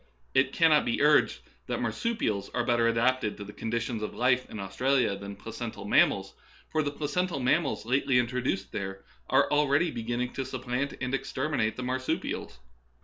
[0.33, 4.59] It cannot be urged that marsupials are better adapted to the conditions of life in
[4.59, 6.33] Australia than placental mammals;
[6.71, 11.75] for the placental mammals lately in troduced there are already beginning to supplant and exterminate
[11.75, 12.57] the marsupials.